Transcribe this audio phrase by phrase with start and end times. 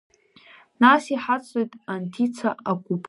[0.81, 2.95] Нас иҳацлоит Анҭица агәыԥгьы.